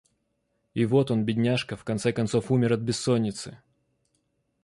[0.73, 3.59] И вот он, бедняжка, в конце концов умер от бессоницы.